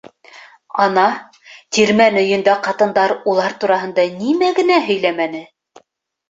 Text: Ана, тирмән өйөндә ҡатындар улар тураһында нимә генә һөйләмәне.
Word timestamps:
Ана, 0.85 1.01
тирмән 1.77 2.17
өйөндә 2.21 2.55
ҡатындар 2.69 3.13
улар 3.35 3.55
тураһында 3.65 4.07
нимә 4.17 4.51
генә 4.63 4.81
һөйләмәне. 4.89 5.45